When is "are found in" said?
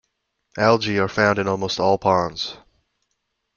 0.97-1.47